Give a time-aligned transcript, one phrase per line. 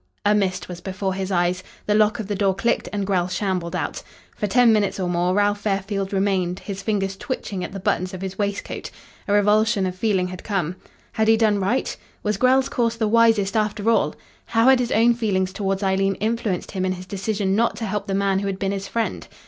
[0.25, 1.61] A mist was before his eyes.
[1.85, 4.01] The lock of the door clicked and Grell shambled out.
[4.35, 8.21] For ten minutes or more Ralph Fairfield remained, his fingers twitching at the buttons of
[8.23, 8.89] his waistcoat.
[9.27, 10.75] A revulsion of feeling had come.
[11.11, 11.95] Had he done right?
[12.23, 14.15] Was Grell's course the wisest, after all?
[14.47, 18.07] How had his own feelings towards Eileen influenced him in his decision not to help
[18.07, 19.27] the man who had been his friend?